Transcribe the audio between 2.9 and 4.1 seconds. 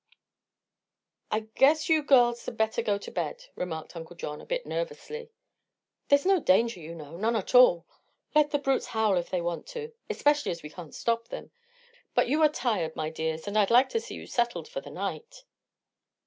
to bed," remarked